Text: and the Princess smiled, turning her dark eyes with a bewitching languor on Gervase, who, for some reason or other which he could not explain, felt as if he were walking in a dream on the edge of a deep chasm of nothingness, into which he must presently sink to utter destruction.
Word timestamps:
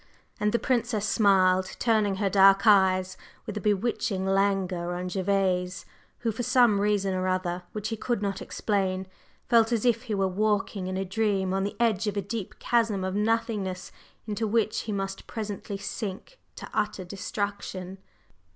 and 0.39 0.51
the 0.51 0.57
Princess 0.57 1.07
smiled, 1.07 1.75
turning 1.77 2.15
her 2.15 2.27
dark 2.27 2.65
eyes 2.65 3.17
with 3.45 3.55
a 3.55 3.61
bewitching 3.61 4.25
languor 4.25 4.95
on 4.95 5.07
Gervase, 5.07 5.85
who, 6.21 6.31
for 6.31 6.41
some 6.41 6.81
reason 6.81 7.13
or 7.13 7.27
other 7.27 7.61
which 7.71 7.89
he 7.89 7.95
could 7.97 8.19
not 8.19 8.41
explain, 8.41 9.05
felt 9.47 9.71
as 9.71 9.85
if 9.85 10.01
he 10.01 10.15
were 10.15 10.27
walking 10.27 10.87
in 10.87 10.97
a 10.97 11.05
dream 11.05 11.53
on 11.53 11.63
the 11.63 11.77
edge 11.79 12.07
of 12.07 12.17
a 12.17 12.21
deep 12.23 12.57
chasm 12.57 13.03
of 13.03 13.13
nothingness, 13.13 13.91
into 14.25 14.47
which 14.47 14.79
he 14.79 14.91
must 14.91 15.27
presently 15.27 15.77
sink 15.77 16.39
to 16.55 16.67
utter 16.73 17.03
destruction. 17.05 17.99